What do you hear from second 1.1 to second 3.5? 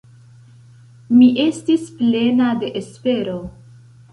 Mi estis plena de espero.